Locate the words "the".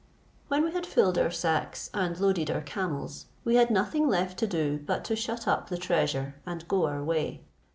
5.69-5.77